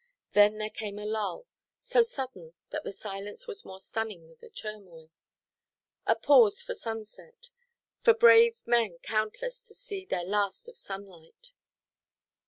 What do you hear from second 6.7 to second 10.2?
sunset; for brave men countless to see